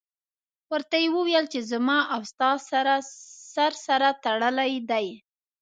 [0.71, 2.49] ورته یې وویل چې زما او ستا
[3.53, 5.07] سر سره تړلی دی.